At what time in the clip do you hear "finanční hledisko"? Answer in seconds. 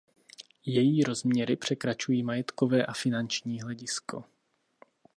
2.93-4.23